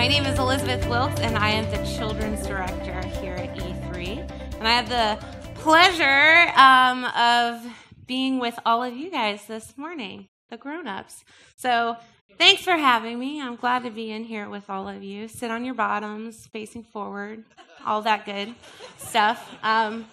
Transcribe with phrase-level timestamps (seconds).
[0.00, 4.30] My name is Elizabeth Wilkes, and I am the Children's Director here at E3.
[4.58, 5.22] And I have the
[5.56, 7.70] pleasure um, of
[8.06, 11.22] being with all of you guys this morning, the grown ups.
[11.56, 11.96] So
[12.38, 13.42] thanks for having me.
[13.42, 15.28] I'm glad to be in here with all of you.
[15.28, 17.44] Sit on your bottoms, facing forward,
[17.84, 18.54] all that good
[18.96, 19.54] stuff.
[19.62, 20.06] Um,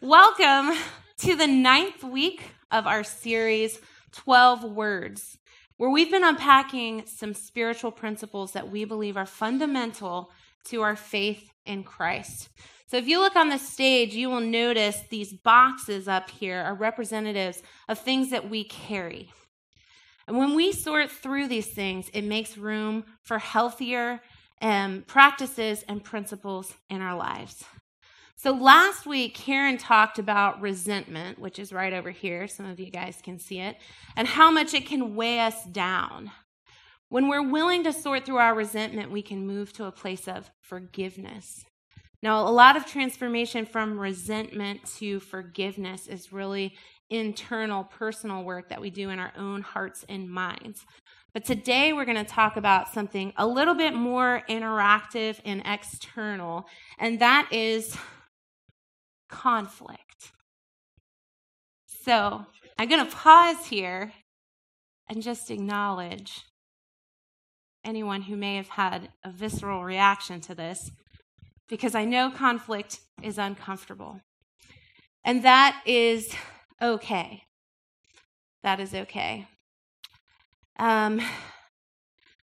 [0.00, 0.74] welcome
[1.18, 3.78] to the ninth week of our series,
[4.12, 5.36] 12 Words
[5.80, 10.30] where we've been unpacking some spiritual principles that we believe are fundamental
[10.62, 12.50] to our faith in Christ.
[12.88, 16.74] So, if you look on the stage, you will notice these boxes up here are
[16.74, 19.32] representatives of things that we carry.
[20.26, 24.20] And when we sort through these things, it makes room for healthier
[24.60, 27.64] um, practices and principles in our lives.
[28.42, 32.48] So last week, Karen talked about resentment, which is right over here.
[32.48, 33.76] Some of you guys can see it,
[34.16, 36.30] and how much it can weigh us down.
[37.10, 40.50] When we're willing to sort through our resentment, we can move to a place of
[40.62, 41.66] forgiveness.
[42.22, 46.76] Now, a lot of transformation from resentment to forgiveness is really
[47.10, 50.86] internal, personal work that we do in our own hearts and minds.
[51.34, 56.66] But today we're going to talk about something a little bit more interactive and external,
[56.98, 57.98] and that is
[59.30, 60.32] conflict.
[61.86, 62.44] So
[62.78, 64.12] I'm going to pause here
[65.08, 66.42] and just acknowledge
[67.84, 70.90] anyone who may have had a visceral reaction to this
[71.68, 74.20] because I know conflict is uncomfortable.
[75.24, 76.34] And that is
[76.82, 77.44] okay.
[78.62, 79.46] That is okay.
[80.78, 81.20] Um,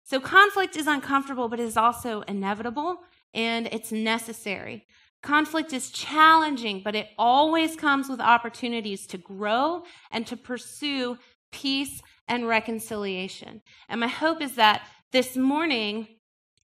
[0.04, 2.98] so, conflict is uncomfortable, but it is also inevitable
[3.34, 4.86] and it's necessary.
[5.22, 11.18] Conflict is challenging, but it always comes with opportunities to grow and to pursue
[11.52, 13.60] peace and reconciliation.
[13.88, 14.82] And my hope is that
[15.12, 16.08] this morning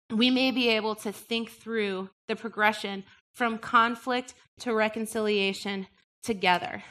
[0.09, 3.03] we may be able to think through the progression
[3.33, 5.87] from conflict to reconciliation
[6.21, 6.83] together.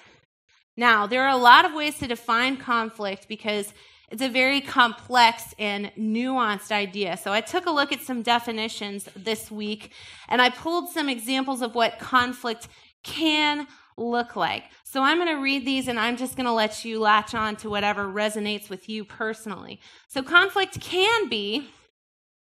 [0.77, 3.75] Now, there are a lot of ways to define conflict because
[4.11, 7.17] it's a very complex and nuanced idea.
[7.17, 9.93] So I took a look at some definitions this week
[10.29, 12.69] and I pulled some examples of what conflict
[13.05, 14.65] can look like.
[14.83, 17.55] So I'm going to read these and I'm just going to let you latch on
[17.57, 19.81] to whatever resonates with you personally.
[20.09, 21.69] So conflict can be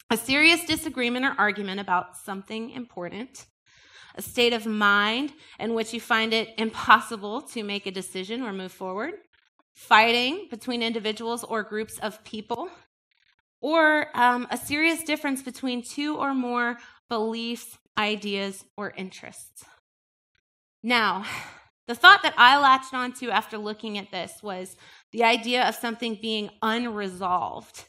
[0.09, 3.47] a serious disagreement or argument about something important,
[4.15, 8.53] a state of mind in which you find it impossible to make a decision or
[8.53, 9.15] move forward
[9.77, 12.71] fighting between individuals or groups of people,
[13.61, 16.79] or um, a serious difference between two or more
[17.11, 19.65] beliefs, ideas, or interests.
[20.83, 21.27] Now,
[21.87, 24.77] the thought that I latched onto after looking at this was
[25.13, 27.85] the idea of something being unresolved.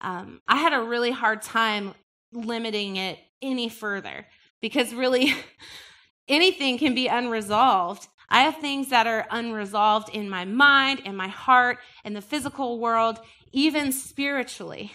[0.00, 1.94] Um, I had a really hard time
[2.32, 4.26] limiting it any further
[4.62, 5.34] because really
[6.28, 8.06] anything can be unresolved.
[8.28, 12.78] I have things that are unresolved in my mind, in my heart, in the physical
[12.78, 13.20] world,
[13.52, 14.92] even spiritually.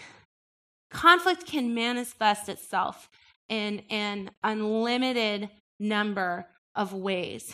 [0.90, 3.10] Conflict can manifest itself
[3.48, 5.50] in an unlimited
[5.80, 7.54] number of ways.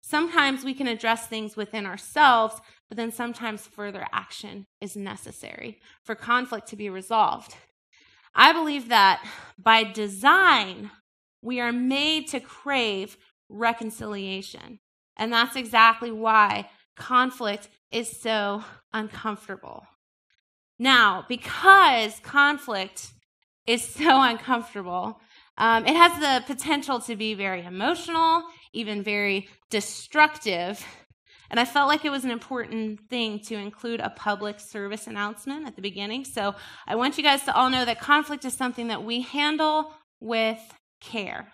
[0.00, 6.14] Sometimes we can address things within ourselves, but then sometimes further action is necessary for
[6.14, 7.56] conflict to be resolved.
[8.34, 9.26] I believe that
[9.58, 10.90] by design,
[11.42, 13.16] we are made to crave
[13.48, 14.80] reconciliation.
[15.16, 19.86] And that's exactly why conflict is so uncomfortable.
[20.78, 23.12] Now, because conflict
[23.66, 25.20] is so uncomfortable,
[25.56, 28.42] um, it has the potential to be very emotional,
[28.72, 30.84] even very destructive.
[31.50, 35.66] And I felt like it was an important thing to include a public service announcement
[35.66, 36.24] at the beginning.
[36.24, 39.92] So I want you guys to all know that conflict is something that we handle
[40.18, 40.60] with
[41.00, 41.52] care.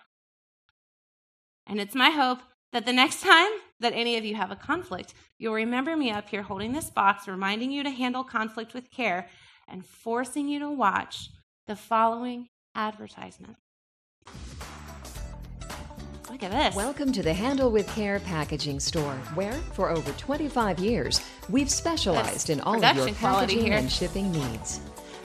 [1.66, 2.38] And it's my hope
[2.72, 3.50] that the next time
[3.80, 7.26] that any of you have a conflict, you'll remember me up here holding this box,
[7.26, 9.28] reminding you to handle conflict with care
[9.66, 11.30] and forcing you to watch
[11.66, 13.56] the following advertisement.
[16.30, 16.76] Look at this.
[16.76, 22.50] Welcome to the Handle with Care packaging store, where for over 25 years we've specialized
[22.50, 23.72] in all of your packaging here.
[23.72, 24.80] and shipping needs.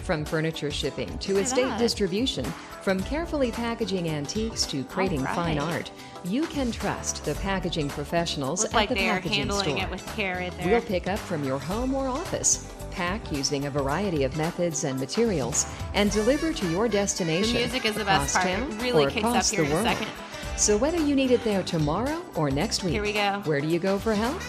[0.05, 1.79] From furniture shipping to estate that.
[1.79, 2.45] distribution,
[2.83, 5.35] from carefully packaging antiques to creating right.
[5.35, 5.89] fine art,
[6.23, 9.83] you can trust the packaging professionals Looks at like the they are packaging handling store.
[9.83, 10.67] it with care right there.
[10.67, 14.99] We'll pick up from your home or office, pack using a variety of methods and
[14.99, 15.65] materials,
[15.95, 17.53] and deliver to your destination.
[17.53, 18.47] The music is the best part.
[18.47, 20.07] It really kicks up here the in a second.
[20.55, 23.41] So whether you need it there tomorrow or next week, Here we go.
[23.45, 24.39] Where do you go for help?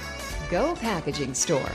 [0.50, 1.70] Go Packaging Store.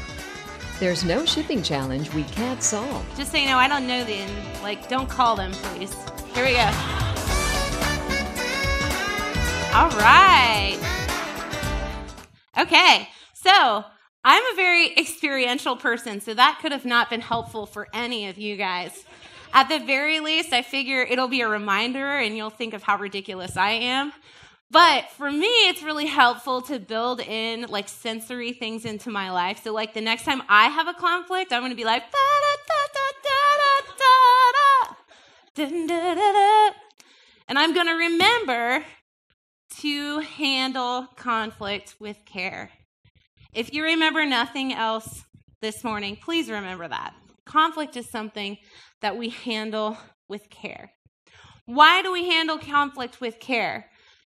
[0.81, 3.05] There's no shipping challenge we can't solve.
[3.15, 4.25] Just so you know, I don't know the
[4.63, 4.89] like.
[4.89, 5.93] Don't call them, please.
[6.33, 6.71] Here we go.
[9.75, 10.79] All right.
[12.57, 13.85] Okay, so
[14.23, 18.39] I'm a very experiential person, so that could have not been helpful for any of
[18.39, 19.05] you guys.
[19.53, 22.97] At the very least, I figure it'll be a reminder and you'll think of how
[22.97, 24.13] ridiculous I am.
[24.71, 29.61] But for me, it's really helpful to build in like sensory things into my life.
[29.63, 32.03] So, like the next time I have a conflict, I'm to be like,
[37.49, 38.85] and I'm to remember
[39.81, 42.71] to handle conflict with care.
[43.53, 45.25] If you remember nothing else
[45.61, 47.13] this morning, please remember that.
[47.45, 48.57] Conflict is something
[49.01, 49.97] that we handle
[50.29, 50.93] with care.
[51.65, 53.90] Why do we handle conflict with care?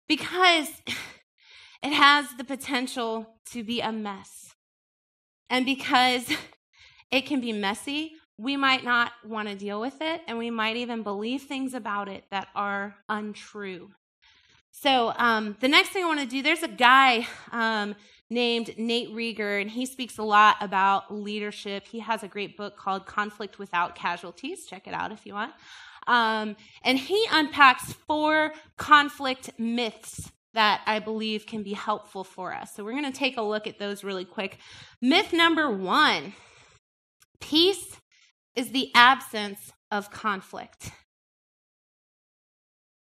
[0.09, 0.67] Because
[1.83, 4.53] it has the potential to be a mess.
[5.49, 6.29] And because
[7.11, 10.77] it can be messy, we might not want to deal with it, and we might
[10.77, 13.91] even believe things about it that are untrue.
[14.71, 17.95] So, um, the next thing I want to do, there's a guy um,
[18.29, 21.85] named Nate Regier, and he speaks a lot about leadership.
[21.85, 24.65] He has a great book called Conflict Without Casualties.
[24.65, 25.51] Check it out if you want.
[26.07, 32.73] Um, and he unpacks four conflict myths that I believe can be helpful for us.
[32.75, 34.57] So we're going to take a look at those really quick.
[35.01, 36.33] Myth number one
[37.39, 37.97] peace
[38.55, 40.91] is the absence of conflict.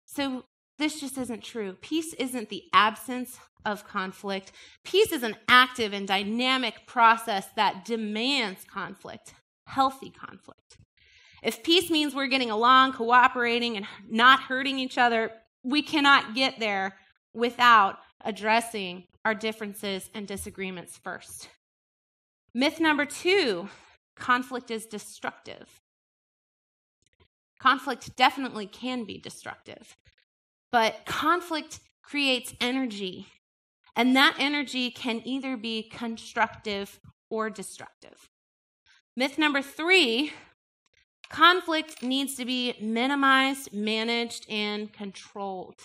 [0.05, 0.45] So
[0.79, 1.77] this just isn't true.
[1.81, 4.53] Peace isn't the absence of conflict.
[4.85, 9.35] Peace is an active and dynamic process that demands conflict,
[9.67, 10.79] healthy conflict.
[11.43, 16.59] If peace means we're getting along, cooperating, and not hurting each other, we cannot get
[16.59, 16.97] there
[17.35, 21.49] without addressing our differences and disagreements first.
[22.55, 23.69] Myth number two
[24.15, 25.81] conflict is destructive.
[27.61, 29.97] Conflict definitely can be destructive,
[30.71, 33.27] but conflict creates energy
[33.97, 37.00] and that energy can either be constructive
[37.31, 38.29] or destructive.
[39.17, 40.33] Myth number three
[41.28, 45.81] conflict needs to be minimized, managed, and controlled.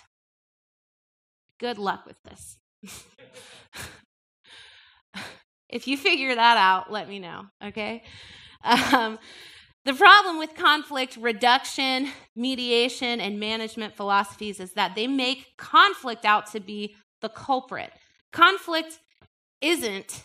[1.59, 2.57] Good luck with this.
[5.69, 8.03] if you figure that out, let me know, okay?
[8.63, 9.19] Um,
[9.85, 16.51] the problem with conflict reduction, mediation, and management philosophies is that they make conflict out
[16.51, 17.91] to be the culprit.
[18.31, 18.99] Conflict
[19.61, 20.23] isn't.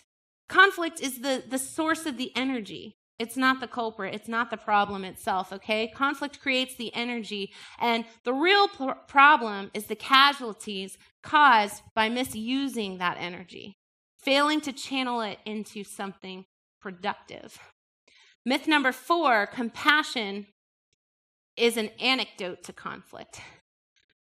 [0.49, 2.97] Conflict is the, the source of the energy.
[3.19, 4.15] It's not the culprit.
[4.15, 5.89] It's not the problem itself, okay?
[5.89, 12.99] Conflict creates the energy, and the real pr- problem is the casualties caused by misusing
[12.99, 13.79] that energy,
[14.19, 16.45] failing to channel it into something
[16.81, 17.59] productive.
[18.45, 20.47] Myth number four compassion
[21.57, 23.41] is an antidote to conflict.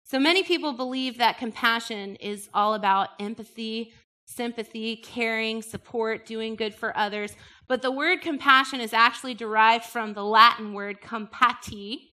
[0.05, 3.93] So many people believe that compassion is all about empathy,
[4.31, 7.35] sympathy, caring, support, doing good for others.
[7.69, 12.11] But the word compassion is actually derived from the Latin word compati.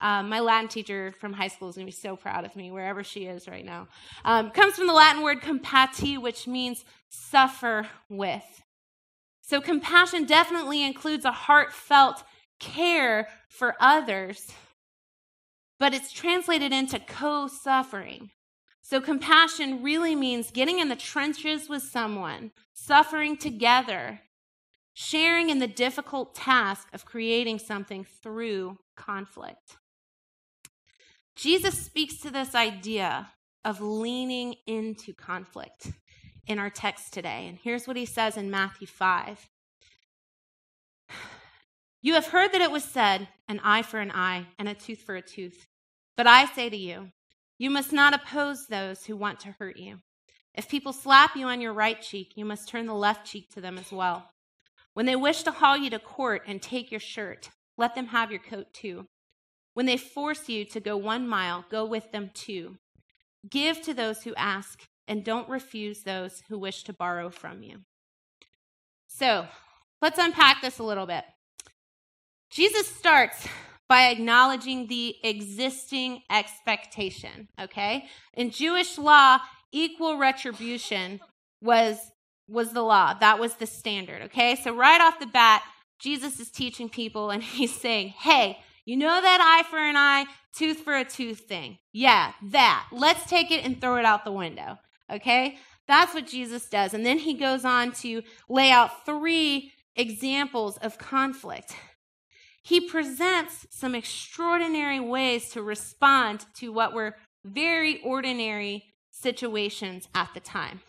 [0.00, 2.70] Um, my Latin teacher from high school is going to be so proud of me
[2.70, 3.88] wherever she is right now.
[4.24, 8.62] Um, comes from the Latin word compati, which means suffer with.
[9.42, 12.22] So compassion definitely includes a heartfelt
[12.58, 14.52] care for others
[15.80, 18.30] but it's translated into co suffering.
[18.90, 24.22] So, compassion really means getting in the trenches with someone, suffering together,
[24.94, 29.76] sharing in the difficult task of creating something through conflict.
[31.36, 33.28] Jesus speaks to this idea
[33.64, 35.92] of leaning into conflict
[36.48, 37.46] in our text today.
[37.46, 39.48] And here's what he says in Matthew 5
[42.02, 45.02] You have heard that it was said, an eye for an eye and a tooth
[45.02, 45.68] for a tooth.
[46.16, 47.12] But I say to you,
[47.60, 49.98] you must not oppose those who want to hurt you.
[50.54, 53.60] If people slap you on your right cheek, you must turn the left cheek to
[53.60, 54.30] them as well.
[54.94, 58.30] When they wish to haul you to court and take your shirt, let them have
[58.30, 59.08] your coat too.
[59.74, 62.78] When they force you to go one mile, go with them two.
[63.48, 67.80] Give to those who ask, and don't refuse those who wish to borrow from you.
[69.06, 69.46] So,
[70.00, 71.24] let's unpack this a little bit.
[72.48, 73.46] Jesus starts
[73.90, 78.06] by acknowledging the existing expectation, okay?
[78.34, 79.38] In Jewish law,
[79.72, 81.18] equal retribution
[81.60, 81.98] was
[82.46, 83.14] was the law.
[83.14, 84.54] That was the standard, okay?
[84.56, 85.62] So right off the bat,
[85.98, 90.26] Jesus is teaching people and he's saying, "Hey, you know that eye for an eye,
[90.54, 91.78] tooth for a tooth thing?
[91.92, 92.86] Yeah, that.
[92.92, 94.78] Let's take it and throw it out the window."
[95.12, 95.58] Okay?
[95.88, 96.94] That's what Jesus does.
[96.94, 101.74] And then he goes on to lay out three examples of conflict.
[102.62, 110.40] He presents some extraordinary ways to respond to what were very ordinary situations at the
[110.40, 110.80] time.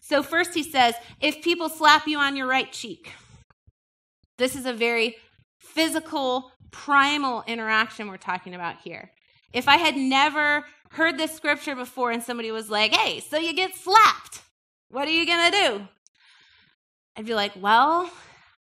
[0.00, 3.12] So, first, he says, if people slap you on your right cheek,
[4.38, 5.16] this is a very
[5.58, 9.12] physical, primal interaction we're talking about here.
[9.52, 13.52] If I had never heard this scripture before and somebody was like, hey, so you
[13.52, 14.42] get slapped,
[14.88, 15.88] what are you going to do?
[17.16, 18.10] I'd be like, well,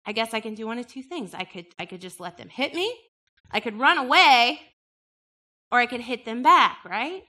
[0.06, 1.34] I guess I can do one of two things.
[1.34, 2.92] I could, I could just let them hit me,
[3.50, 4.60] I could run away,
[5.70, 7.22] or I could hit them back, right?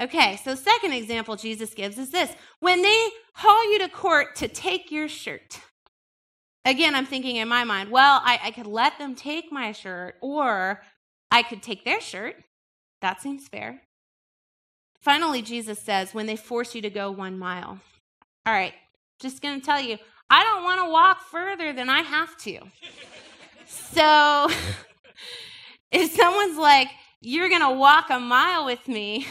[0.00, 4.48] Okay, so second example Jesus gives is this when they haul you to court to
[4.48, 5.60] take your shirt.
[6.66, 10.16] Again, I'm thinking in my mind, well, I, I could let them take my shirt,
[10.20, 10.82] or
[11.30, 12.34] I could take their shirt.
[13.00, 13.82] That seems fair.
[15.00, 17.78] Finally, Jesus says, when they force you to go one mile.
[18.44, 18.74] All right,
[19.20, 19.98] just going to tell you,
[20.28, 22.60] I don't want to walk further than I have to.
[23.66, 24.48] so
[25.90, 26.88] if someone's like,
[27.20, 29.26] you're going to walk a mile with me,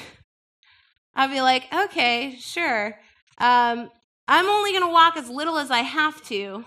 [1.16, 2.98] I'll be like, okay, sure.
[3.38, 3.90] Um,
[4.28, 6.66] I'm only going to walk as little as I have to.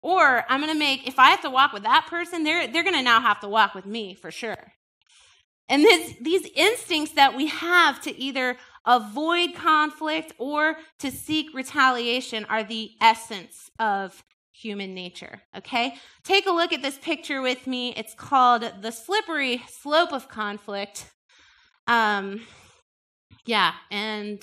[0.00, 2.84] Or I'm going to make, if I have to walk with that person, they're, they're
[2.84, 4.72] going to now have to walk with me for sure.
[5.68, 8.56] And this, these instincts that we have to either
[8.88, 15.42] avoid conflict or to seek retaliation are the essence of human nature.
[15.56, 15.94] Okay?
[16.24, 17.94] Take a look at this picture with me.
[17.96, 21.06] It's called The Slippery Slope of Conflict.
[21.86, 22.40] Um,
[23.46, 24.42] yeah, and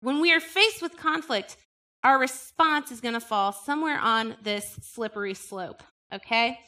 [0.00, 1.56] when we are faced with conflict,
[2.02, 6.58] our response is going to fall somewhere on this slippery slope, okay?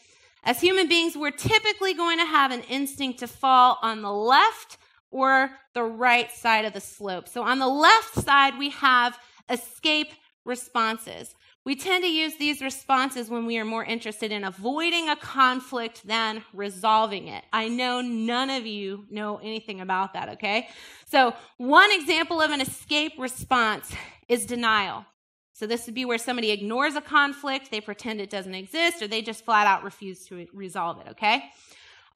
[0.44, 4.78] As human beings, we're typically going to have an instinct to fall on the left
[5.16, 7.26] or the right side of the slope.
[7.26, 9.18] So on the left side, we have
[9.48, 10.08] escape
[10.44, 11.34] responses.
[11.64, 16.06] We tend to use these responses when we are more interested in avoiding a conflict
[16.06, 17.42] than resolving it.
[17.50, 20.68] I know none of you know anything about that, okay?
[21.06, 23.92] So, one example of an escape response
[24.28, 25.06] is denial.
[25.54, 29.08] So, this would be where somebody ignores a conflict, they pretend it doesn't exist, or
[29.08, 31.50] they just flat out refuse to resolve it, okay?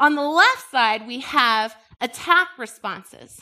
[0.01, 3.39] On the left side, we have attack responses.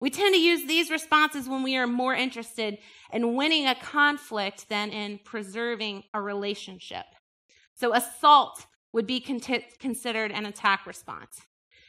[0.00, 2.78] We tend to use these responses when we are more interested
[3.12, 7.06] in winning a conflict than in preserving a relationship.
[7.76, 9.40] So, assault would be con-
[9.78, 11.40] considered an attack response.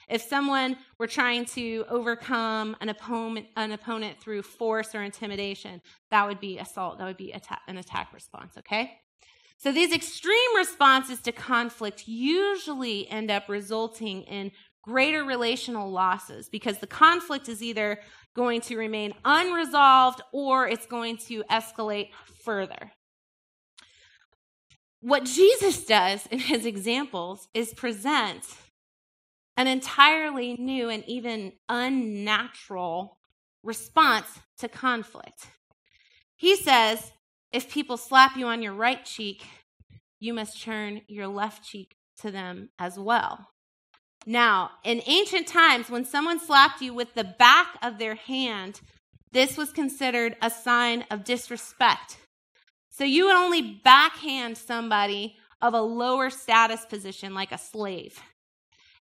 [0.08, 5.82] If someone were trying to overcome an opponent, an opponent through force or intimidation,
[6.12, 7.00] that would be assault.
[7.00, 9.00] That would be atta- an attack response, okay?
[9.58, 14.52] So these extreme responses to conflict usually end up resulting in
[14.84, 18.00] greater relational losses because the conflict is either
[18.36, 22.10] going to remain unresolved or it's going to escalate
[22.44, 22.92] further.
[25.02, 28.44] What Jesus does in his examples is present
[29.58, 33.18] an entirely new and even unnatural
[33.64, 34.28] response
[34.60, 35.48] to conflict.
[36.36, 37.12] He says,
[37.56, 39.48] if people slap you on your right cheek,
[40.20, 43.48] you must turn your left cheek to them as well.
[44.26, 48.82] Now, in ancient times, when someone slapped you with the back of their hand,
[49.32, 52.18] this was considered a sign of disrespect.
[52.90, 58.20] So you would only backhand somebody of a lower status position, like a slave.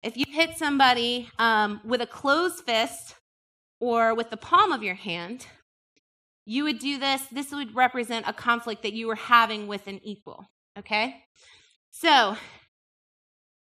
[0.04, 3.16] If you hit somebody um, with a closed fist
[3.80, 5.48] or with the palm of your hand,
[6.46, 7.22] you would do this.
[7.32, 10.50] This would represent a conflict that you were having with an equal.
[10.78, 11.24] Okay?
[11.92, 12.38] So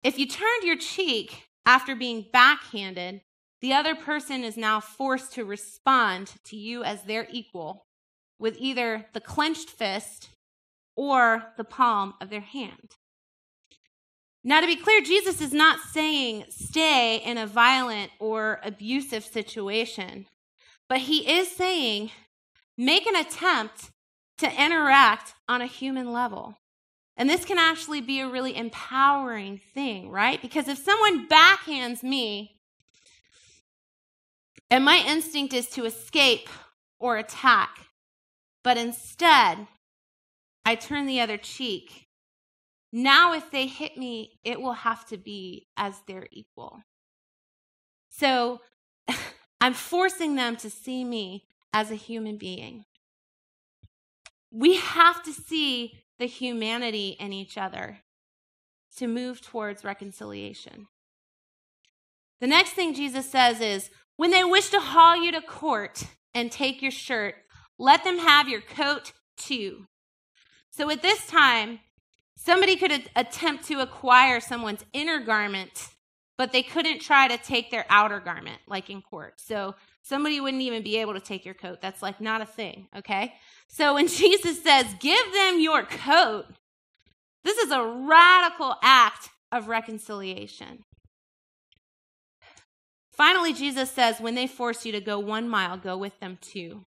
[0.02, 3.20] if you turned your cheek after being backhanded,
[3.60, 7.86] the other person is now forced to respond to you as their equal
[8.38, 10.30] with either the clenched fist
[10.96, 12.96] or the palm of their hand.
[14.44, 20.26] Now, to be clear, Jesus is not saying stay in a violent or abusive situation,
[20.88, 22.10] but he is saying
[22.84, 23.90] make an attempt
[24.38, 26.56] to interact on a human level.
[27.16, 30.40] And this can actually be a really empowering thing, right?
[30.40, 32.58] Because if someone backhands me
[34.70, 36.48] and my instinct is to escape
[36.98, 37.86] or attack,
[38.64, 39.68] but instead
[40.64, 42.08] I turn the other cheek,
[42.92, 46.82] now if they hit me, it will have to be as their equal.
[48.08, 48.60] So
[49.60, 52.84] I'm forcing them to see me as a human being.
[54.50, 57.98] We have to see the humanity in each other
[58.96, 60.86] to move towards reconciliation.
[62.40, 66.52] The next thing Jesus says is when they wish to haul you to court and
[66.52, 67.36] take your shirt,
[67.78, 69.86] let them have your coat too.
[70.70, 71.80] So at this time,
[72.36, 75.88] somebody could attempt to acquire someone's inner garment,
[76.36, 79.34] but they couldn't try to take their outer garment, like in court.
[79.40, 81.80] So somebody wouldn't even be able to take your coat.
[81.80, 83.34] That's like not a thing, okay?
[83.68, 86.46] So when Jesus says, give them your coat,
[87.44, 90.84] this is a radical act of reconciliation.
[93.12, 96.84] Finally, Jesus says, when they force you to go one mile, go with them two.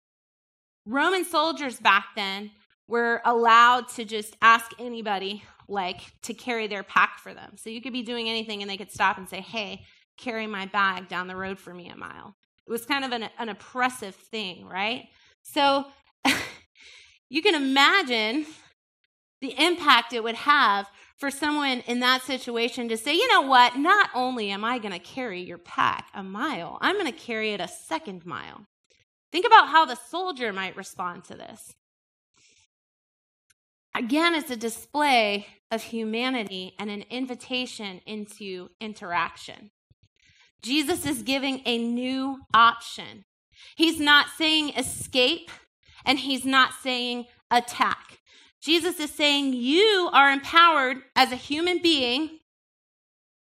[0.86, 2.52] Roman soldiers back then
[2.88, 7.54] were allowed to just ask anybody, like, to carry their pack for them.
[7.56, 9.86] So you could be doing anything and they could stop and say, hey,
[10.18, 12.36] carry my bag down the road for me a mile.
[12.70, 15.08] It was kind of an, an oppressive thing, right?
[15.42, 15.86] So
[17.30, 18.46] you can imagine
[19.42, 23.76] the impact it would have for someone in that situation to say, you know what,
[23.76, 27.54] not only am I going to carry your pack a mile, I'm going to carry
[27.54, 28.68] it a second mile.
[29.32, 31.74] Think about how the soldier might respond to this.
[33.96, 39.72] Again, it's a display of humanity and an invitation into interaction.
[40.62, 43.24] Jesus is giving a new option.
[43.76, 45.50] He's not saying escape
[46.06, 48.20] and he's not saying attack.
[48.62, 52.40] Jesus is saying you are empowered as a human being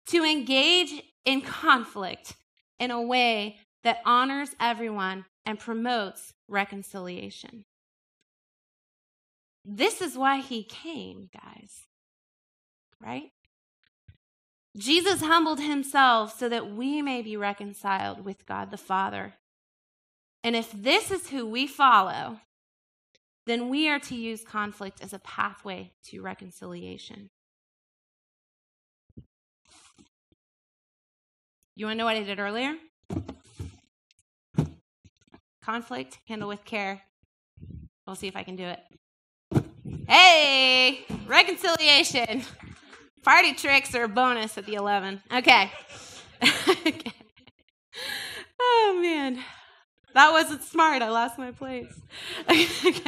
[0.08, 2.36] to engage in conflict
[2.80, 7.66] in a way that honors everyone and promotes reconciliation.
[9.66, 11.82] This is why he came, guys.
[13.02, 13.32] Right?
[14.78, 19.34] Jesus humbled himself so that we may be reconciled with God the Father.
[20.44, 22.40] And if this is who we follow,
[23.48, 27.30] then we are to use conflict as a pathway to reconciliation.
[31.76, 32.76] You want to know what I did earlier?
[35.64, 37.02] Conflict, handle with care.
[38.06, 38.80] We'll see if I can do it.
[40.08, 42.44] Hey, reconciliation.
[43.28, 45.22] Party tricks are a bonus at the 11.
[45.34, 45.70] Okay.
[46.42, 47.12] okay.
[48.58, 49.44] Oh, man.
[50.14, 51.02] That wasn't smart.
[51.02, 51.94] I lost my place.
[52.50, 53.02] okay.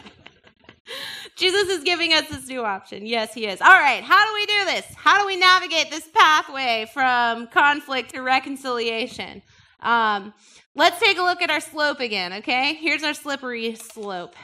[1.38, 3.06] Jesus is giving us this new option.
[3.06, 3.62] Yes, he is.
[3.62, 4.94] All right, how do we do this?
[4.98, 9.42] How do we navigate this pathway from conflict to reconciliation?
[9.80, 10.34] Um,
[10.76, 12.74] let's take a look at our slope again, okay?
[12.74, 14.36] Here's our slippery slope.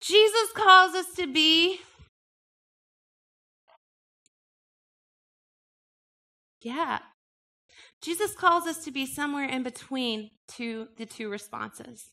[0.00, 1.78] Jesus calls us to be.
[6.64, 6.98] Yeah.
[8.02, 12.10] Jesus calls us to be somewhere in between to the two responses.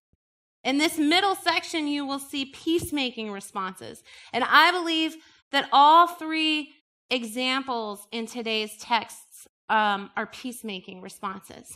[0.64, 4.04] In this middle section, you will see peacemaking responses.
[4.32, 5.16] And I believe
[5.52, 6.74] that all three
[7.10, 11.76] examples in today's texts um, are peacemaking responses.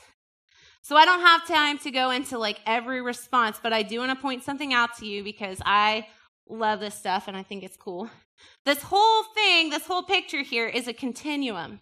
[0.82, 4.12] So I don't have time to go into like every response, but I do want
[4.12, 6.08] to point something out to you because I
[6.48, 8.10] love this stuff and I think it's cool.
[8.66, 11.80] This whole thing, this whole picture here is a continuum.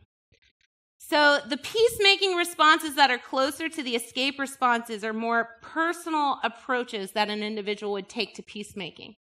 [1.13, 7.11] So the peacemaking responses that are closer to the escape responses are more personal approaches
[7.11, 9.17] that an individual would take to peacemaking.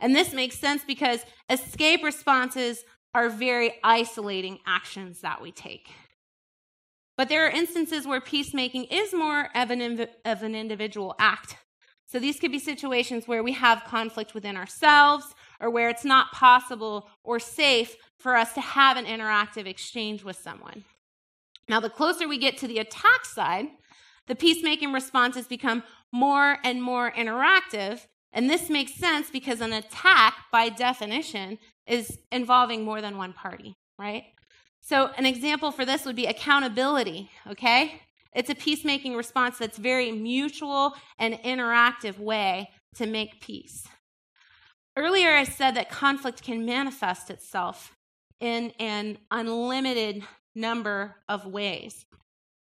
[0.00, 5.88] And this makes sense because escape responses are very isolating actions that we take.
[7.16, 11.56] But there are instances where peacemaking is more of an, of an individual act.
[12.04, 15.24] So these could be situations where we have conflict within ourselves
[15.58, 20.36] or where it's not possible or safe for us to have an interactive exchange with
[20.36, 20.84] someone.
[21.70, 23.68] Now, the closer we get to the attack side,
[24.26, 28.00] the peacemaking responses become more and more interactive.
[28.32, 33.74] And this makes sense because an attack, by definition, is involving more than one party,
[34.00, 34.24] right?
[34.80, 38.02] So, an example for this would be accountability, okay?
[38.34, 43.86] It's a peacemaking response that's very mutual and interactive way to make peace.
[44.96, 47.94] Earlier, I said that conflict can manifest itself
[48.40, 50.24] in an unlimited
[50.60, 52.06] number of ways.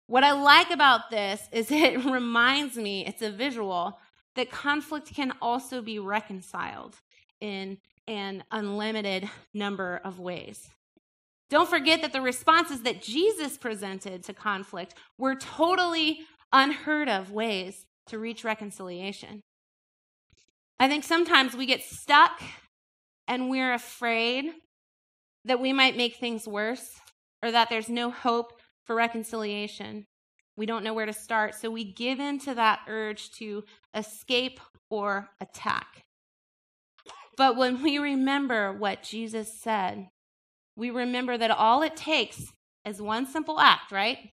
[0.07, 3.99] What I like about this is it reminds me, it's a visual,
[4.35, 6.95] that conflict can also be reconciled
[7.39, 7.77] in
[8.07, 10.69] an unlimited number of ways.
[11.49, 17.85] Don't forget that the responses that Jesus presented to conflict were totally unheard of ways
[18.07, 19.41] to reach reconciliation.
[20.79, 22.41] I think sometimes we get stuck
[23.27, 24.45] and we're afraid
[25.45, 26.89] that we might make things worse
[27.43, 30.05] or that there's no hope for reconciliation.
[30.55, 34.59] We don't know where to start, so we give in to that urge to escape
[34.89, 36.05] or attack.
[37.35, 40.07] But when we remember what Jesus said,
[40.75, 42.53] we remember that all it takes
[42.85, 44.29] is one simple act, right?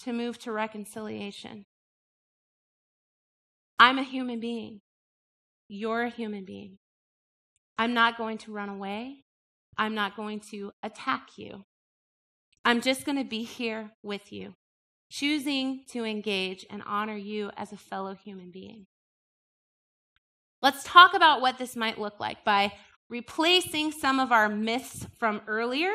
[0.00, 1.64] To move to reconciliation.
[3.78, 4.80] I'm a human being.
[5.68, 6.78] You're a human being.
[7.78, 9.23] I'm not going to run away.
[9.76, 11.64] I'm not going to attack you.
[12.64, 14.54] I'm just going to be here with you,
[15.10, 18.86] choosing to engage and honor you as a fellow human being.
[20.62, 22.72] Let's talk about what this might look like by
[23.10, 25.92] replacing some of our myths from earlier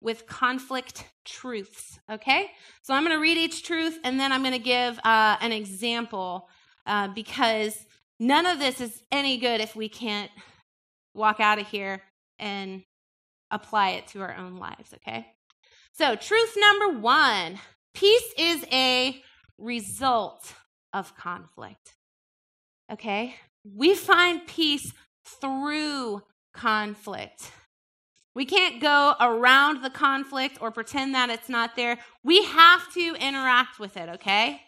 [0.00, 1.98] with conflict truths.
[2.10, 2.50] Okay?
[2.82, 5.52] So I'm going to read each truth and then I'm going to give uh, an
[5.52, 6.48] example
[6.86, 7.76] uh, because
[8.18, 10.30] none of this is any good if we can't
[11.14, 12.02] walk out of here
[12.38, 12.82] and
[13.50, 14.94] apply it to our own lives.
[14.94, 15.26] Okay?
[15.92, 17.58] So, truth number one
[17.94, 19.22] peace is a
[19.58, 20.54] result
[20.92, 21.94] of conflict.
[22.92, 23.34] Okay?
[23.64, 24.92] We find peace
[25.24, 26.22] through
[26.54, 27.50] conflict.
[28.34, 31.98] We can't go around the conflict or pretend that it's not there.
[32.22, 34.62] We have to interact with it, okay?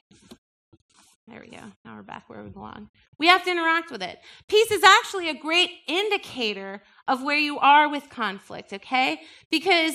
[1.30, 1.62] There we go.
[1.84, 2.90] Now we're back where we belong.
[3.16, 4.18] We have to interact with it.
[4.48, 9.20] Peace is actually a great indicator of where you are with conflict, okay?
[9.48, 9.94] Because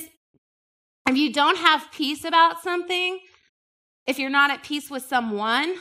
[1.10, 3.20] if you don't have peace about something,
[4.08, 5.76] if you're not at peace with someone,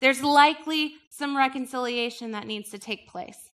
[0.00, 3.50] there's likely some reconciliation that needs to take place.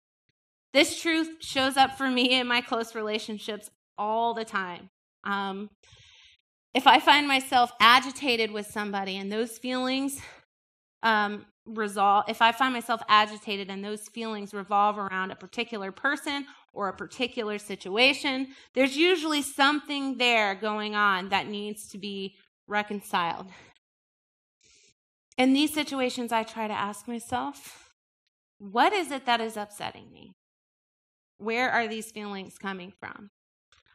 [0.72, 4.90] This truth shows up for me in my close relationships all the time.
[5.24, 5.70] Um,
[6.72, 10.20] if I find myself agitated with somebody and those feelings
[11.02, 16.46] um, resolve, if I find myself agitated and those feelings revolve around a particular person
[16.72, 22.36] or a particular situation, there's usually something there going on that needs to be
[22.66, 23.46] reconciled.
[25.38, 27.94] In these situations, I try to ask myself,
[28.58, 30.32] what is it that is upsetting me?
[31.38, 33.30] Where are these feelings coming from?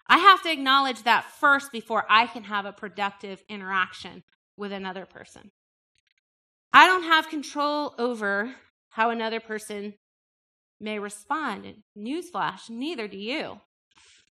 [0.07, 4.23] I have to acknowledge that first before I can have a productive interaction
[4.55, 5.51] with another person.
[6.77, 8.53] I don't have control over
[8.89, 9.95] how another person
[10.79, 11.81] may respond.
[11.97, 13.61] Newsflash, neither do you.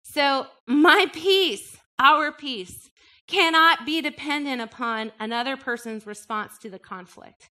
[0.05, 2.91] So, my peace, our peace,
[3.27, 7.51] cannot be dependent upon another person's response to the conflict.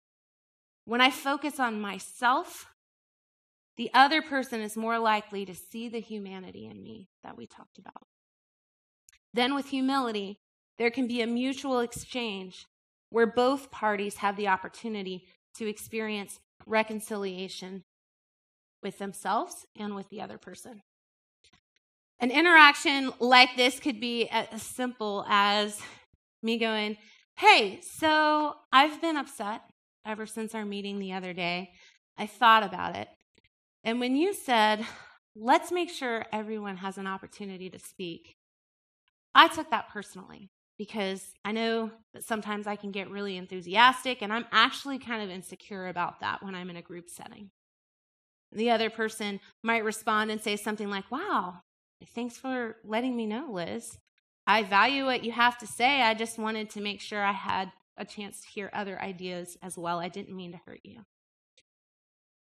[0.83, 2.65] When I focus on myself,
[3.77, 7.77] the other person is more likely to see the humanity in me that we talked
[7.77, 8.03] about.
[9.33, 10.41] Then, with humility,
[10.77, 12.65] there can be a mutual exchange
[13.13, 15.23] where both parties have the opportunity
[15.53, 17.83] to experience reconciliation
[18.81, 20.81] with themselves and with the other person.
[22.19, 25.79] An interaction like this could be as simple as
[26.41, 26.97] me going,
[27.37, 29.61] Hey, so I've been upset
[30.03, 31.71] ever since our meeting the other day.
[32.17, 33.09] I thought about it.
[33.83, 34.83] And when you said,
[35.35, 38.37] let's make sure everyone has an opportunity to speak,
[39.35, 44.33] I took that personally because I know that sometimes I can get really enthusiastic and
[44.33, 47.51] I'm actually kind of insecure about that when I'm in a group setting.
[48.51, 51.61] The other person might respond and say something like, Wow,
[52.13, 53.97] thanks for letting me know, Liz.
[54.45, 56.01] I value what you have to say.
[56.01, 59.77] I just wanted to make sure I had a chance to hear other ideas as
[59.77, 59.99] well.
[59.99, 61.01] I didn't mean to hurt you.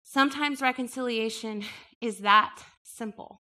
[0.04, 1.63] Sometimes reconciliation
[2.02, 3.41] is that simple,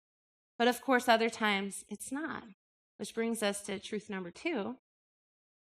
[0.58, 2.44] but of course, other times it's not.
[2.98, 4.76] Which brings us to truth number two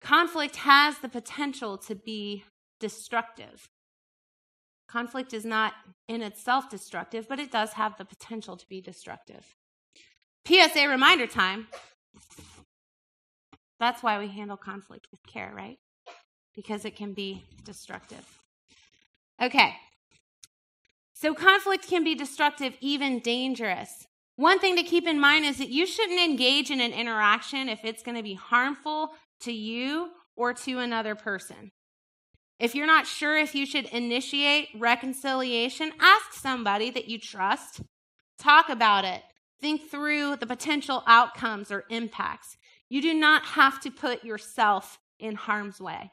[0.01, 2.43] conflict has the potential to be
[2.79, 3.69] destructive.
[4.89, 5.73] Conflict is not
[6.07, 9.55] in itself destructive, but it does have the potential to be destructive.
[10.47, 11.67] PSA reminder time.
[13.79, 15.77] That's why we handle conflict with care, right?
[16.55, 18.39] Because it can be destructive.
[19.41, 19.75] Okay,
[21.21, 24.07] so conflict can be destructive, even dangerous.
[24.41, 27.85] One thing to keep in mind is that you shouldn't engage in an interaction if
[27.85, 31.71] it's going to be harmful to you or to another person.
[32.57, 37.81] If you're not sure if you should initiate reconciliation, ask somebody that you trust.
[38.39, 39.21] Talk about it.
[39.59, 42.57] Think through the potential outcomes or impacts.
[42.89, 46.09] You do not have to put yourself in harm's way.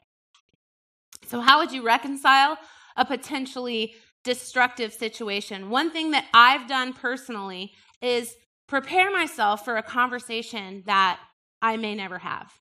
[1.25, 2.59] So, how would you reconcile
[2.95, 5.69] a potentially destructive situation.
[5.69, 8.35] One thing that I've done personally is
[8.67, 11.19] prepare myself for a conversation that
[11.61, 12.53] I may never have.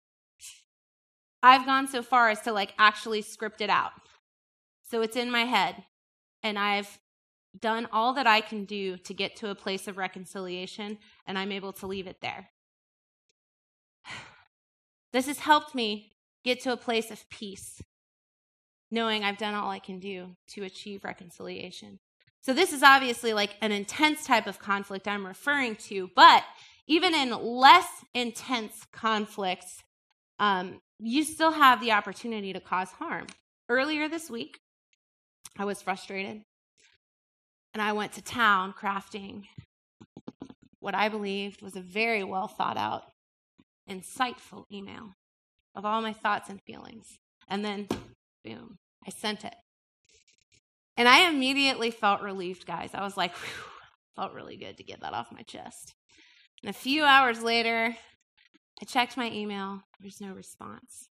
[1.42, 3.92] I've gone so far as to like actually script it out.
[4.90, 5.84] So it's in my head.
[6.42, 6.98] And I've
[7.58, 11.52] done all that I can do to get to a place of reconciliation, and I'm
[11.52, 12.50] able to leave it there.
[15.10, 16.12] This has helped me
[16.44, 17.80] get to a place of peace
[18.90, 21.98] knowing I've done all I can do to achieve reconciliation.
[22.40, 26.44] So, this is obviously like an intense type of conflict I'm referring to, but
[26.86, 29.82] even in less intense conflicts,
[30.38, 33.26] um, you still have the opportunity to cause harm.
[33.68, 34.58] Earlier this week,
[35.58, 36.42] I was frustrated
[37.74, 39.44] and I went to town crafting
[40.80, 43.04] what I believed was a very well thought out,
[43.90, 45.14] insightful email
[45.74, 47.18] of all my thoughts and feelings.
[47.48, 47.88] And then,
[48.44, 49.54] boom, I sent it.
[50.98, 52.90] And I immediately felt relieved, guys.
[52.92, 53.64] I was like, whew,
[54.16, 55.94] felt really good to get that off my chest.
[56.60, 57.96] And a few hours later,
[58.82, 59.82] I checked my email.
[60.00, 61.08] There's no response.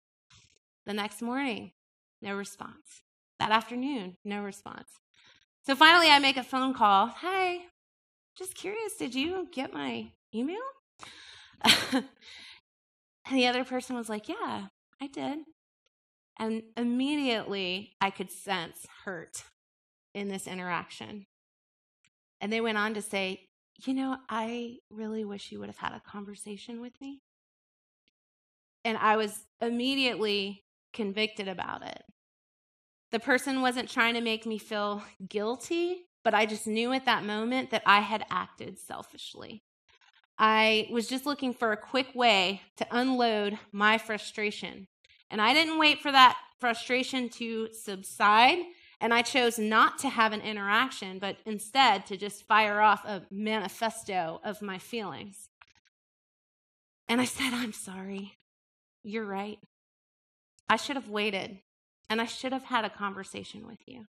[0.87, 1.73] The next morning,
[2.19, 3.03] no response.
[3.37, 4.89] That afternoon, no response.
[5.67, 7.05] So finally, I make a phone call.
[7.05, 7.59] Hi,
[8.35, 10.57] just curious, did you get my email?
[11.93, 12.05] and
[13.31, 14.67] the other person was like, Yeah,
[14.99, 15.39] I did.
[16.39, 19.43] And immediately, I could sense hurt
[20.15, 21.27] in this interaction.
[22.41, 23.49] And they went on to say,
[23.85, 27.21] You know, I really wish you would have had a conversation with me.
[28.83, 32.03] And I was immediately convicted about it.
[33.11, 37.23] The person wasn't trying to make me feel guilty, but I just knew at that
[37.23, 39.63] moment that I had acted selfishly.
[40.37, 44.87] I was just looking for a quick way to unload my frustration.
[45.29, 48.59] And I didn't wait for that frustration to subside.
[49.01, 53.23] And I chose not to have an interaction, but instead to just fire off a
[53.29, 55.49] manifesto of my feelings.
[57.07, 58.33] And I said, I'm sorry.
[59.03, 59.59] You're right.
[60.69, 61.59] I should have waited
[62.09, 64.05] and I should have had a conversation with you.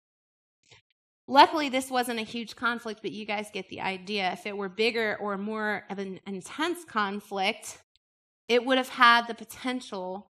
[1.28, 4.32] Luckily, this wasn't a huge conflict, but you guys get the idea.
[4.32, 7.80] If it were bigger or more of an intense conflict,
[8.48, 10.30] it would have had the potential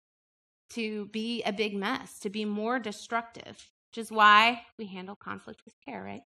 [0.69, 5.61] to be a big mess, to be more destructive, which is why we handle conflict
[5.63, 6.23] with care, right?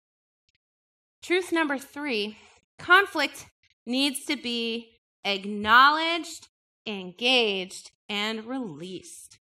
[1.21, 2.37] Truth number three
[2.79, 3.47] conflict
[3.85, 4.91] needs to be
[5.25, 6.47] acknowledged,
[6.85, 9.39] engaged, and released.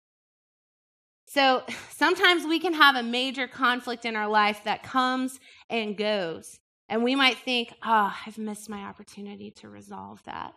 [1.27, 6.59] So sometimes we can have a major conflict in our life that comes and goes.
[6.89, 10.55] And we might think, oh, I've missed my opportunity to resolve that.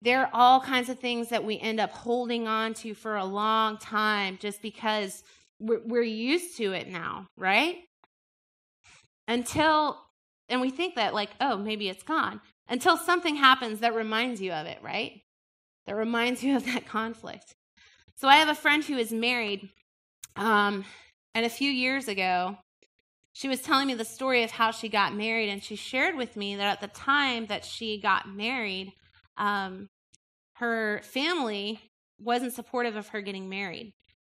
[0.00, 3.24] There are all kinds of things that we end up holding on to for a
[3.26, 5.22] long time just because
[5.60, 7.76] we're, used to it now, right?
[9.28, 9.98] Until,
[10.48, 12.40] and we think that, like, oh, maybe it's gone.
[12.68, 15.20] Until something happens that reminds you of it, right?
[15.86, 17.54] That reminds you of that conflict.
[18.16, 19.68] So I have a friend who is married,
[20.36, 20.84] um,
[21.34, 22.58] and a few years ago,
[23.32, 26.36] she was telling me the story of how she got married, and she shared with
[26.36, 28.92] me that at the time that she got married,
[29.36, 29.88] um,
[30.54, 31.80] her family
[32.18, 33.92] wasn't supportive of her getting married.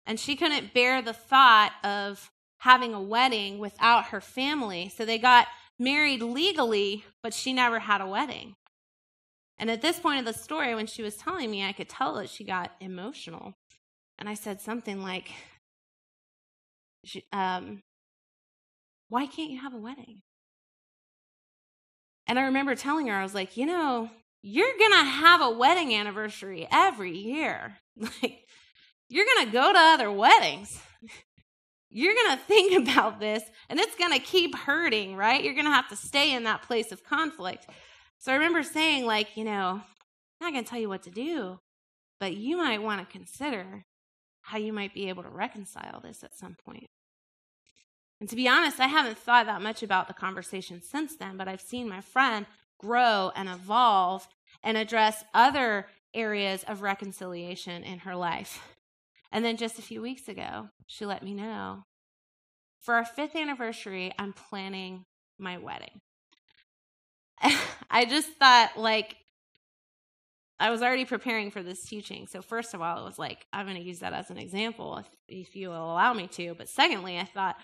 [0.06, 4.90] And she couldn't bear the thought of having a wedding without her family.
[4.90, 5.48] So they got
[5.80, 8.56] married legally, but she never had a wedding.
[9.58, 12.16] And at this point of the story, when she was telling me, I could tell
[12.16, 13.54] that she got emotional.
[14.18, 15.32] And I said something like,
[17.32, 17.82] um,
[19.10, 20.22] Why can't you have a wedding?
[22.28, 24.10] And I remember telling her, I was like, You know,
[24.42, 27.78] you're going to have a wedding anniversary every year.
[28.24, 28.43] Like,
[29.14, 30.80] you're going to go to other weddings.
[31.92, 35.44] You're going to think about this, and it's going to keep hurting, right?
[35.44, 37.68] You're going to have to stay in that place of conflict.
[38.18, 41.12] So I remember saying, like, you know, I'm not going to tell you what to
[41.12, 41.60] do,
[42.20, 43.86] but you might want to consider
[44.42, 46.88] how you might be able to reconcile this at some point.
[48.20, 51.48] And to be honest, I haven't thought that much about the conversation since then, but
[51.48, 52.48] I've seen my friend
[52.80, 54.28] grow and evolve
[54.64, 58.73] and address other areas of reconciliation in her life.
[59.34, 61.84] And then just a few weeks ago, she let me know
[62.84, 65.06] for our fifth anniversary, I'm planning
[65.40, 66.02] my wedding.
[67.90, 69.16] I just thought, like,
[70.60, 72.28] I was already preparing for this teaching.
[72.28, 74.98] So, first of all, it was like, I'm going to use that as an example
[74.98, 76.54] if, if you will allow me to.
[76.56, 77.56] But secondly, I thought,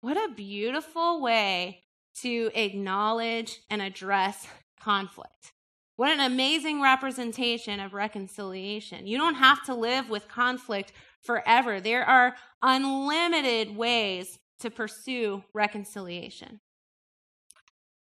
[0.00, 1.84] what a beautiful way
[2.22, 4.46] to acknowledge and address
[4.80, 5.52] conflict.
[5.96, 9.06] What an amazing representation of reconciliation.
[9.06, 11.80] You don't have to live with conflict forever.
[11.80, 16.60] There are unlimited ways to pursue reconciliation.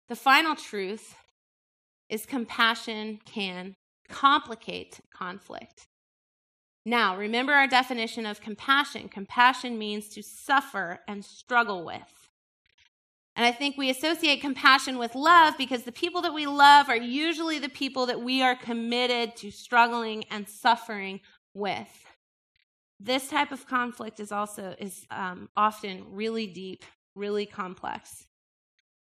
[0.09, 1.15] The final truth
[2.09, 3.77] is compassion can
[4.09, 5.87] complicate conflict.
[6.87, 9.09] Now, remember our definition of compassion.
[9.09, 12.31] Compassion means to suffer and struggle with.
[13.37, 16.97] And I think we associate compassion with love because the people that we love are
[16.97, 21.21] usually the people that we are committed to struggling and suffering
[21.55, 22.08] with.
[23.01, 26.85] This type of conflict is also is um, often really deep,
[27.15, 28.27] really complex.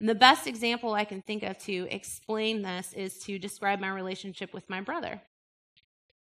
[0.00, 3.88] And the best example I can think of to explain this is to describe my
[3.88, 5.22] relationship with my brother.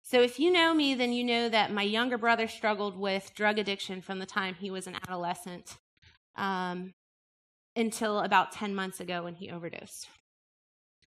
[0.02, 3.58] So, if you know me, then you know that my younger brother struggled with drug
[3.58, 5.78] addiction from the time he was an adolescent
[6.36, 6.94] um,
[7.74, 10.06] until about 10 months ago when he overdosed.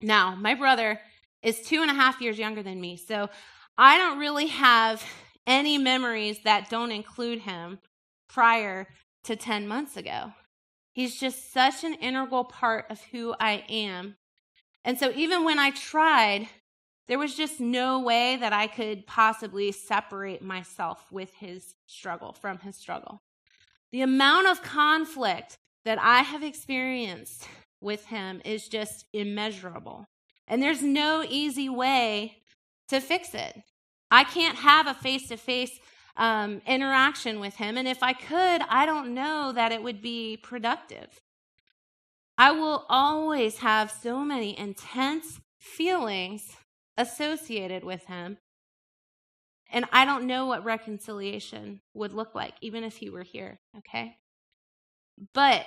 [0.02, 1.00] Now, my brother
[1.42, 3.30] is two and a half years younger than me, so
[3.78, 5.02] I don't really have
[5.46, 7.78] any memories that don't include him
[8.28, 8.88] prior
[9.24, 10.32] to 10 months ago.
[10.92, 14.16] He's just such an integral part of who I am.
[14.84, 16.48] And so even when I tried,
[17.08, 22.58] there was just no way that I could possibly separate myself with his struggle, from
[22.58, 23.22] his struggle.
[23.90, 27.48] The amount of conflict that I have experienced
[27.80, 30.06] with him is just immeasurable.
[30.46, 32.38] And there's no easy way
[32.88, 33.62] to fix it.
[34.12, 35.80] I can't have a face to face
[36.18, 37.78] interaction with him.
[37.78, 41.22] And if I could, I don't know that it would be productive.
[42.36, 46.56] I will always have so many intense feelings
[46.98, 48.36] associated with him.
[49.72, 54.16] And I don't know what reconciliation would look like, even if he were here, okay?
[55.32, 55.64] But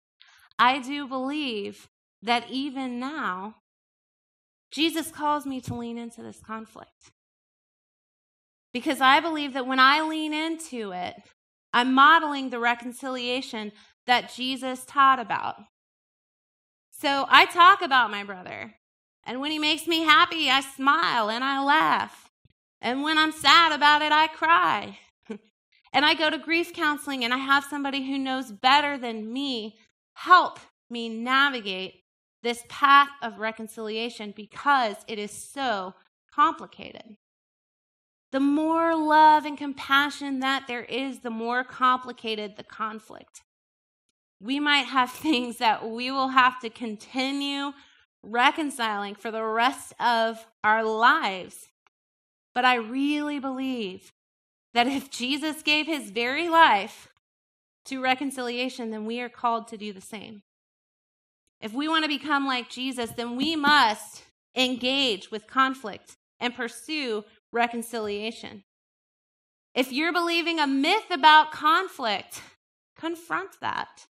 [0.58, 1.88] I do believe
[2.22, 3.54] that even now,
[4.70, 7.12] Jesus calls me to lean into this conflict.
[8.78, 11.16] Because I believe that when I lean into it,
[11.72, 13.72] I'm modeling the reconciliation
[14.06, 15.56] that Jesus taught about.
[16.92, 18.76] So I talk about my brother.
[19.24, 22.30] And when he makes me happy, I smile and I laugh.
[22.80, 24.96] And when I'm sad about it, I cry.
[25.92, 29.76] and I go to grief counseling and I have somebody who knows better than me
[30.14, 32.04] help me navigate
[32.44, 35.94] this path of reconciliation because it is so
[36.32, 37.16] complicated.
[38.30, 43.42] The more love and compassion that there is, the more complicated the conflict.
[44.40, 47.72] We might have things that we will have to continue
[48.22, 51.68] reconciling for the rest of our lives.
[52.54, 54.12] But I really believe
[54.74, 57.08] that if Jesus gave his very life
[57.86, 60.42] to reconciliation, then we are called to do the same.
[61.60, 67.24] If we want to become like Jesus, then we must engage with conflict and pursue
[67.52, 68.64] reconciliation.
[69.74, 72.42] If you're believing a myth about conflict,
[72.96, 74.06] confront that.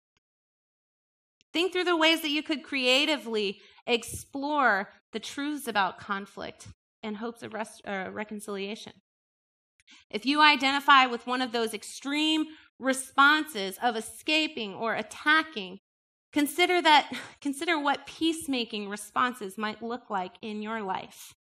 [1.52, 6.68] Think through the ways that you could creatively explore the truths about conflict
[7.02, 8.92] and hopes of rest, uh, reconciliation.
[10.10, 12.46] If you identify with one of those extreme
[12.78, 15.78] responses of escaping or attacking,
[16.32, 21.34] consider that consider what peacemaking responses might look like in your life.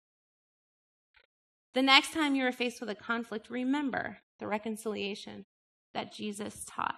[1.74, 5.46] The next time you are faced with a conflict, remember the reconciliation
[5.94, 6.96] that Jesus taught.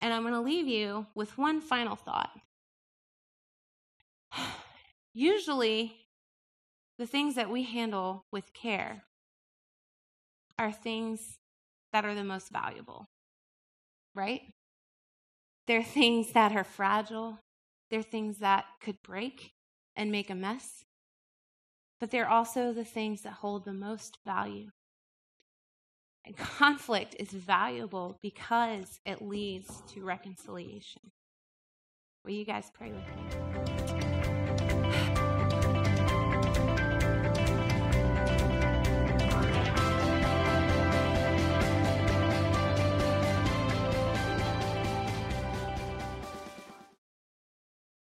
[0.00, 2.30] And I'm going to leave you with one final thought.
[5.14, 5.94] Usually,
[6.98, 9.04] the things that we handle with care
[10.58, 11.38] are things
[11.92, 13.06] that are the most valuable,
[14.14, 14.42] right?
[15.66, 17.38] They're things that are fragile,
[17.90, 19.52] they're things that could break
[19.96, 20.83] and make a mess
[22.00, 24.70] but they're also the things that hold the most value.
[26.26, 31.12] And conflict is valuable because it leads to reconciliation.
[32.24, 33.63] Will you guys pray with me?